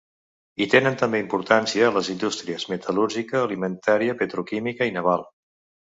[0.63, 5.27] Hi tenen també importància les indústries metal·lúrgica, alimentària, petroquímica i naval.